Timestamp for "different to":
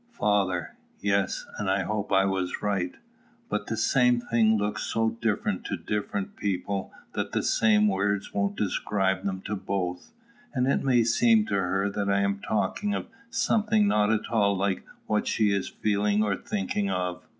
5.21-5.77